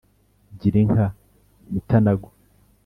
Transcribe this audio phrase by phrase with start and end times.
[0.59, 1.05] Gira inka
[1.71, 2.29] Mitanago